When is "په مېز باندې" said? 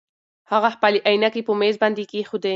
1.47-2.03